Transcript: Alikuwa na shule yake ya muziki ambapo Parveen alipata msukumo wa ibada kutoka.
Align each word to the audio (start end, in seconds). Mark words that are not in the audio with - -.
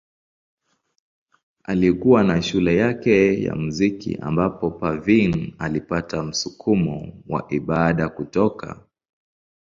Alikuwa 1.63 2.23
na 2.23 2.41
shule 2.41 2.75
yake 2.77 3.43
ya 3.43 3.55
muziki 3.55 4.17
ambapo 4.21 4.71
Parveen 4.71 5.53
alipata 5.59 6.23
msukumo 6.23 7.21
wa 7.27 7.47
ibada 7.53 8.09
kutoka. 8.09 8.85